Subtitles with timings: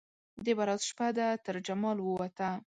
[0.45, 2.49] د برات شپه ده ترجمال ووته